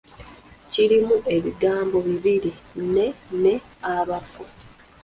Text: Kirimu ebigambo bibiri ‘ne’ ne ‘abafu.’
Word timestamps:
Kirimu 0.71 1.15
ebigambo 1.35 1.97
bibiri 2.07 2.51
‘ne’ 2.93 3.07
ne 3.43 3.55
‘abafu.’ 3.95 4.43